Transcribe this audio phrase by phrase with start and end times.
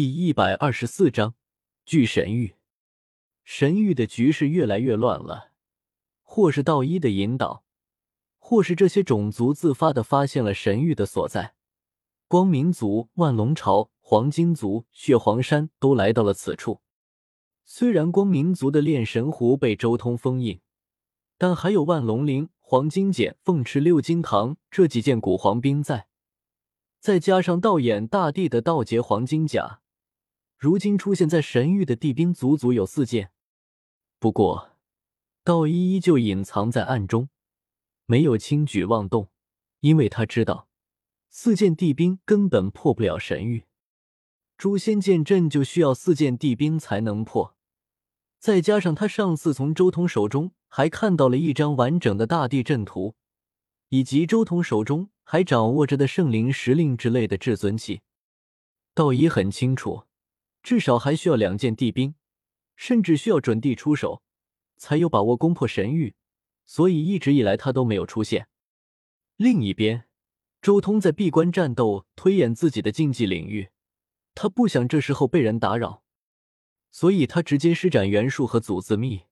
[0.00, 1.34] 第一百二十四章
[1.84, 2.54] 巨神域。
[3.42, 5.50] 神域的局势越来越乱了，
[6.22, 7.64] 或是道一的引导，
[8.38, 11.56] 或是这些种族自发的发现了神域的所在。
[12.28, 16.80] 光明族、万龙朝、黄金族、血皇山都来到了此处。
[17.64, 20.60] 虽然光明族的炼神壶被周通封印，
[21.36, 26.06] 但还有万龙鳞、黄金锏、凤翅六金堂这几件古黄兵在，
[27.00, 29.80] 再加上道眼大帝的道劫黄金甲。
[30.58, 33.30] 如今出现在神域的地兵足足有四件，
[34.18, 34.72] 不过
[35.44, 37.28] 道一依旧隐藏在暗中，
[38.06, 39.28] 没有轻举妄动，
[39.78, 40.66] 因为他知道
[41.30, 43.66] 四件地兵根本破不了神域。
[44.56, 47.54] 诛仙剑阵就需要四件地兵才能破，
[48.40, 53.14] 再加上他上次从周通手中还看到了一张完整的大地阵图，
[53.90, 58.00] 以及周通手中还掌握着的圣灵石令之类的至尊器，
[58.92, 60.07] 道一很清楚。
[60.62, 62.14] 至少还需要两件地兵，
[62.76, 64.22] 甚至需要准地出手，
[64.76, 66.14] 才有把握攻破神域。
[66.64, 68.48] 所以一直以来他都没有出现。
[69.36, 70.04] 另一边，
[70.60, 73.70] 周通在闭关战斗，推演自己的禁忌领域。
[74.34, 76.02] 他不想这时候被人打扰，
[76.90, 79.22] 所以他直接施展元术和祖字秘，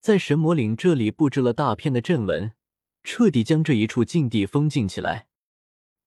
[0.00, 2.52] 在神魔岭这里布置了大片的阵纹，
[3.02, 5.26] 彻底将这一处禁地封禁起来。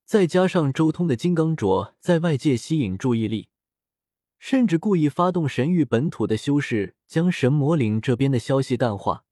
[0.05, 3.49] 再加上周通的金刚镯在外界吸引注意力。
[4.41, 9.23] 甚至故意发动神域本土的修士，将神魔岭这边的消息淡化，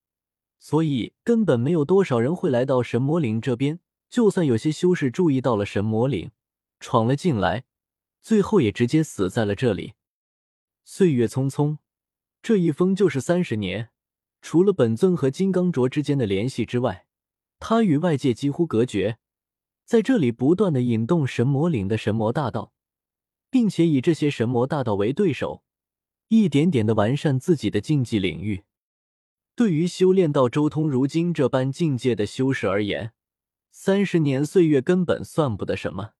[0.60, 3.80] 所以根本没有多少人会来到神魔岭这边。
[4.08, 6.30] 就算有些修士注意到了神魔岭，
[6.78, 7.64] 闯了进来，
[8.22, 9.94] 最后也直接死在了这里。
[10.84, 11.78] 岁月匆匆，
[12.40, 13.90] 这一封就是三十年。
[14.40, 17.06] 除了本尊和金刚镯之间的联系之外，
[17.58, 19.18] 他与外界几乎隔绝，
[19.84, 22.72] 在这里不断的引动神魔岭的神魔大道。
[23.50, 25.62] 并且以这些神魔大道为对手，
[26.28, 28.64] 一点点的完善自己的竞技领域。
[29.56, 33.12] 对于修炼到周通如今这般境界的修士而言，
[33.70, 36.12] 三十年岁月根本算不得什么。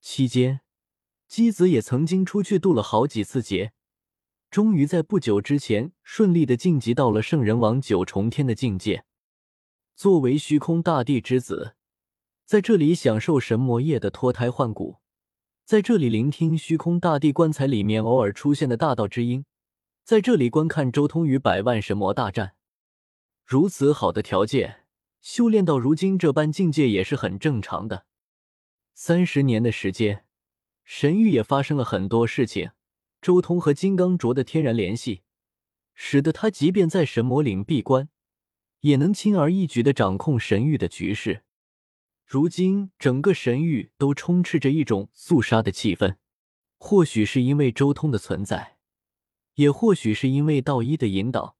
[0.00, 0.60] 期间，
[1.26, 3.72] 姬子也曾经出去渡了好几次劫，
[4.50, 9.04] 终于在不久之前顺利的晋级到了圣人王九重天的境界。
[9.96, 11.74] 作为虚空大帝之子，
[12.44, 14.98] 在这里享受神魔业的脱胎换骨。
[15.66, 19.44] 在这里聆听虚空大帝棺材里面偶尔出现的大道之音，
[20.04, 22.54] 在这里观看周通与百万神魔大战，
[23.44, 24.84] 如此好的条件，
[25.20, 28.06] 修炼到如今这般境界也是很正常的。
[28.94, 30.24] 三十年的时间，
[30.84, 32.70] 神域也发生了很多事情。
[33.20, 35.22] 周通和金刚镯的天然联系，
[35.94, 38.08] 使得他即便在神魔岭闭关，
[38.82, 41.42] 也能轻而易举的掌控神域的局势。
[42.28, 46.16] 如今，整个神域都充斥着一种肃杀的气氛。
[46.76, 48.78] 或许是因为周通的存在，
[49.54, 51.56] 也或许是因为道一的引导，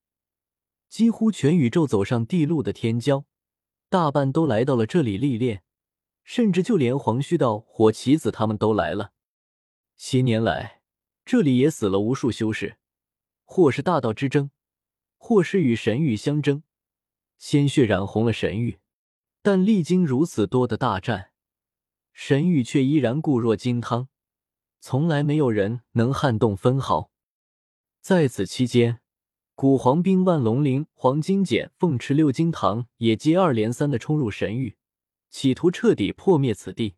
[0.88, 3.22] 几乎全宇宙走上地路的天骄，
[3.88, 5.62] 大半都来到了这里历练，
[6.24, 9.12] 甚至就连黄须道、火棋子他们都来了。
[9.96, 10.82] 些年来，
[11.24, 12.78] 这里也死了无数修士，
[13.44, 14.50] 或是大道之争，
[15.16, 16.64] 或是与神域相争，
[17.38, 18.80] 鲜血染红了神域。
[19.46, 21.30] 但历经如此多的大战，
[22.12, 24.08] 神域却依然固若金汤，
[24.80, 27.12] 从来没有人能撼动分毫。
[28.00, 28.98] 在此期间，
[29.54, 34.76] 古黄兵万龙鳞、黄金锏、凤翅六金堂也接二连三的冲入神域，
[35.30, 36.96] 企图彻底破灭此地。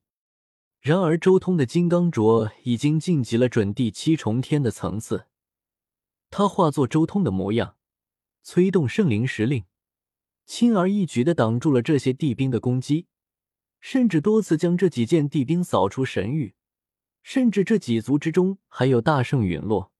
[0.80, 5.26] 然而，周通的金刚镯已经晋级了准地七重天的层次，
[6.30, 7.76] 他化作周通的模样，
[8.42, 9.66] 催动圣灵石令。
[10.48, 13.06] 轻而易举的挡住了这些地兵的攻击，
[13.80, 16.54] 甚至多次将这几件地兵扫出神域，
[17.22, 19.92] 甚至这几族之中还有大圣陨落。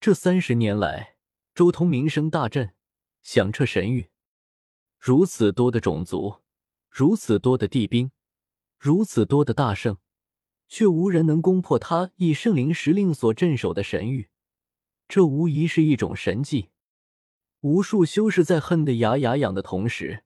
[0.00, 1.14] 这三十年来，
[1.54, 2.74] 周通名声大振，
[3.22, 4.10] 响彻神域。
[4.98, 6.40] 如此多的种族，
[6.90, 8.10] 如此多的地兵，
[8.78, 9.98] 如此多的大圣，
[10.66, 14.28] 却无人能攻破他以圣灵石令所镇守的神域，
[15.06, 16.70] 这无疑是一种神迹。
[17.60, 20.22] 无数修士在恨得牙痒痒的同时，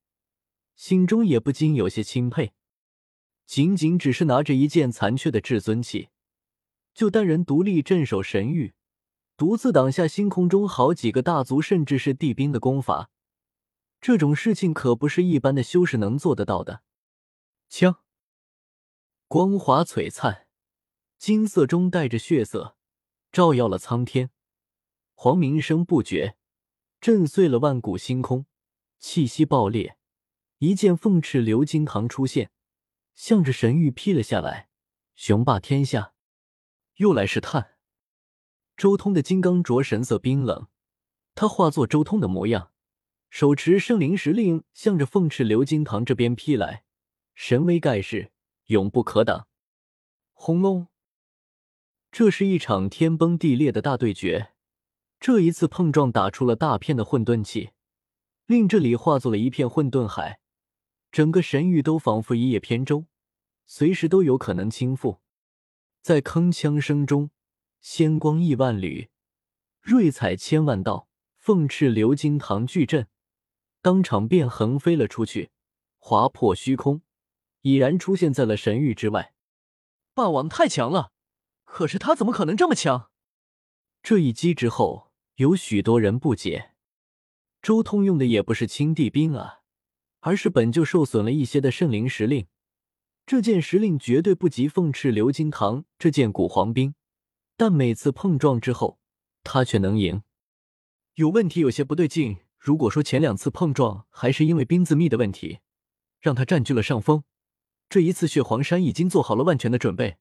[0.74, 2.52] 心中也不禁有些钦佩。
[3.46, 6.10] 仅仅只是拿着一件残缺的至尊器，
[6.92, 8.74] 就单人独立镇守神域，
[9.36, 13.10] 独自挡下星空中好几个大族甚至是帝兵的攻伐，
[14.00, 16.82] 这种事情可不是一般的修士能做得到的。
[17.70, 18.02] 枪，
[19.26, 20.46] 光华璀璨，
[21.16, 22.76] 金色中带着血色，
[23.30, 24.30] 照耀了苍天，
[25.14, 26.36] 黄鸣声不绝。
[27.02, 28.46] 震碎了万古星空，
[29.00, 29.96] 气息爆裂，
[30.58, 32.52] 一剑凤翅鎏金堂出现，
[33.12, 34.68] 向着神域劈了下来，
[35.16, 36.14] 雄霸天下。
[36.98, 37.72] 又来试探。
[38.76, 40.68] 周通的金刚镯神色冰冷，
[41.34, 42.70] 他化作周通的模样，
[43.28, 46.84] 手持圣灵石令，向着凤翅鎏金堂这边劈来，
[47.34, 48.30] 神威盖世，
[48.66, 49.48] 永不可挡。
[50.32, 50.86] 轰隆！
[52.12, 54.51] 这是一场天崩地裂的大对决，
[55.22, 57.70] 这一次碰撞打出了大片的混沌气，
[58.46, 60.40] 令这里化作了一片混沌海，
[61.12, 63.06] 整个神域都仿佛一叶扁舟，
[63.64, 65.20] 随时都有可能倾覆。
[66.02, 67.30] 在铿锵声中。
[67.80, 69.10] 仙光亿万缕，
[69.80, 73.08] 瑞彩千万道，凤翅流金堂巨阵，
[73.80, 75.50] 当场便横飞了出去，
[75.98, 77.02] 划破虚空，
[77.62, 79.34] 已然出现在了神域之外。
[80.14, 81.12] 霸王太强了，
[81.64, 83.10] 可是他怎么可能这么强？
[84.00, 86.72] 这一击之后，有许多人不解。
[87.60, 89.60] 周通用的也不是青帝兵啊，
[90.20, 92.46] 而是本就受损了一些的圣灵石令。
[93.24, 96.94] 这件石令绝对不及凤翅鎏金堂这件古皇兵。
[97.56, 98.98] 但每次碰撞之后，
[99.44, 100.22] 他却能赢。
[101.14, 102.38] 有问题，有些不对劲。
[102.58, 105.60] 如果说前两次碰撞还是因为冰字密的问题，
[106.20, 107.22] 让他占据了上风，
[107.88, 110.18] 这一次血皇山已经做好了万全的准备，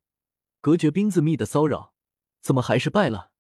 [0.60, 1.94] 隔绝冰字密的骚扰，
[2.42, 3.31] 怎么还是败了？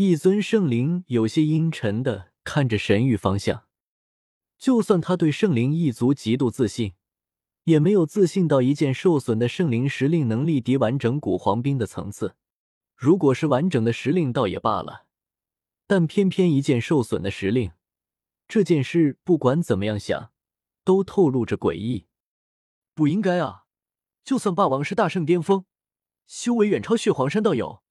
[0.00, 3.64] 一尊圣灵有些阴沉的看着神域方向。
[4.56, 6.92] 就算他对圣灵一族极度自信，
[7.64, 12.36] 也没有自信到一件受损的圣灵时令能力敌完整古皇兵的层次。
[12.94, 15.06] 如果是完整的时令，倒也罢了，
[15.88, 17.72] 但偏偏一件受损的时令，
[18.46, 20.30] 这件事不管怎么样想，
[20.84, 22.06] 都透露着诡异。
[22.94, 23.64] 不应该啊！
[24.22, 25.64] 就算霸王是大圣巅峰，
[26.24, 27.82] 修为远超血皇山道友，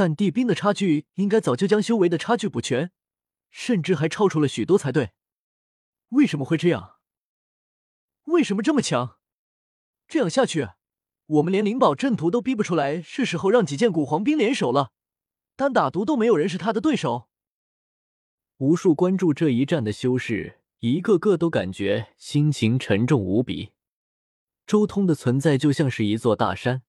[0.00, 2.90] 但地兵的差距应该早就将修为的差距补全，
[3.50, 5.10] 甚至还超出了许多才对。
[6.08, 6.96] 为什么会这样？
[8.24, 9.18] 为什么这么强？
[10.08, 10.68] 这样下去？
[11.26, 14.92] 我们连灵宝阵图都逼不出来，是时候让几件古皇兵联手了。
[15.54, 17.28] 单打独斗，没有人是他的对手。
[18.56, 23.72] 无数关注这一战的修士，一个个都感觉心情沉重无比。
[24.66, 26.84] 周通的存在就像是一座大山，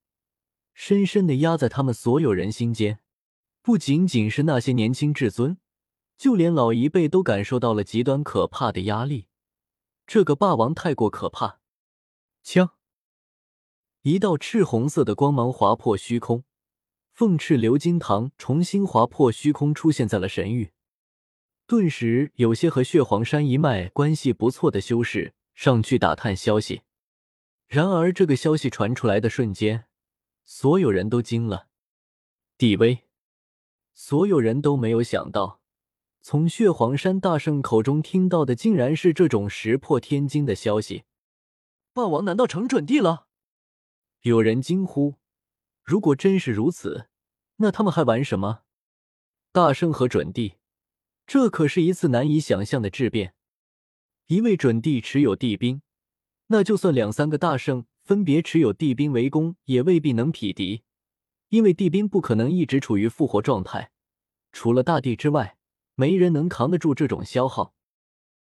[0.73, 2.99] 深深的压在他们所有人心间。
[3.61, 5.57] 不仅仅是那些年轻至尊，
[6.17, 9.27] 就连老一辈都感受到了极端可怕的压力。
[10.07, 11.59] 这个霸王太过可怕。
[12.43, 12.71] 枪。
[14.01, 16.43] 一道赤红色的光芒划破虚空，
[17.11, 20.71] 凤翅鎏金堂重新划破虚空，出现在了神域。
[21.67, 26.81] 顿时，有些和血皇山一脉关系不错的修士上去打探消息。
[27.67, 29.85] 然而，这个消息传出来的瞬间，
[30.43, 31.67] 所有人都惊了。
[32.57, 33.05] 帝威，
[33.93, 35.61] 所有人都没有想到，
[36.21, 41.03] 从血皇山大圣口中听到的竟然是这种石破天惊的消息。
[41.93, 43.27] 霸王难道成准帝了？
[44.21, 45.15] 有人惊呼
[45.83, 47.07] ：“如果真是如此，
[47.57, 48.61] 那他们还玩什么？
[49.51, 50.57] 大圣和准帝，
[51.25, 53.33] 这可是一次难以想象的质变。
[54.27, 55.81] 一位准帝持有帝兵，
[56.47, 60.81] 那就算两三个大圣分别持有地兵围攻，也未必能匹敌。
[61.47, 63.91] 因为地兵不可能一直处于复活状态，
[64.51, 65.55] 除了大地之外，
[65.95, 67.73] 没人能扛得住这种消耗。